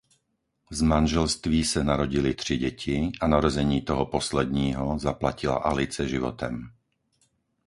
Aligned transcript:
Z 0.71 0.81
manželství 0.81 1.63
se 1.63 1.83
narodily 1.83 2.33
tři 2.33 2.57
děti 2.57 3.11
a 3.21 3.27
narození 3.27 3.81
toho 3.81 4.05
posledního 4.05 4.99
zaplatila 4.99 5.55
Alice 5.55 6.07
životem. 6.09 6.71